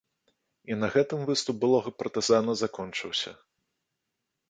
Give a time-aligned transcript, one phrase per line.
[0.71, 3.31] І на гэтым выступ былога партызана закончыўся.